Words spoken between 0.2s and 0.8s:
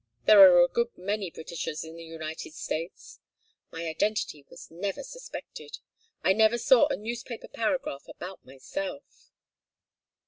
There are a